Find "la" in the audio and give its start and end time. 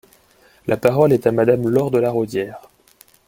0.65-0.77, 1.99-2.09